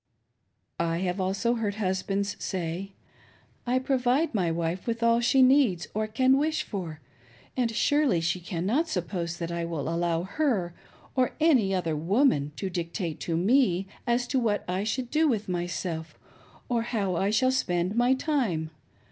I 0.79 0.97
have 1.01 1.21
also 1.21 1.53
heard 1.53 1.75
husbands 1.75 2.35
say:" 2.43 2.93
I 3.67 3.77
provide 3.77 4.33
my 4.33 4.49
wife 4.49 4.87
with 4.87 5.03
all 5.03 5.19
she 5.19 5.43
needs 5.43 5.87
or 5.93 6.07
can 6.07 6.39
wish 6.39 6.63
for, 6.63 7.01
and 7.55 7.69
surely 7.69 8.19
she 8.19 8.39
cannot 8.39 8.87
suppose 8.87 9.37
that 9.37 9.51
I 9.51 9.63
will 9.63 9.87
allow 9.87 10.23
her 10.23 10.73
or 11.15 11.33
any 11.39 11.71
other 11.75 11.95
woman 11.95 12.51
to 12.55 12.67
dictate 12.67 13.19
to 13.19 13.37
me 13.37 13.85
as 14.07 14.25
to 14.29 14.39
what 14.39 14.65
I 14.67 14.83
shall 14.83 15.05
do 15.05 15.27
with 15.27 15.47
myself 15.47 16.17
or 16.67 16.81
how 16.81 17.15
I 17.15 17.29
shall 17.29 17.51
spend 17.51 17.93
my 17.95 18.15
time. 18.15 18.71